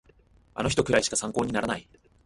[0.55, 1.87] あの人くらいしか参考にならない